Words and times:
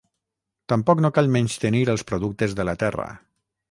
Tampoc 0.73 1.03
no 1.05 1.13
cal 1.19 1.31
menystenir 1.37 1.85
els 1.97 2.07
productes 2.13 2.61
de 2.63 2.71
la 2.71 2.79
terra 2.87 3.11